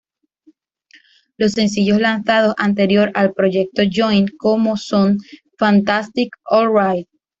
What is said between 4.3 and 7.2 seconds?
como son ""Fantastic"", ""Alright!